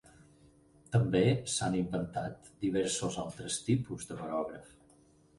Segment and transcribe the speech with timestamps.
[0.93, 1.19] També
[1.55, 4.73] s'han inventat diversos altres tipus de barògraf.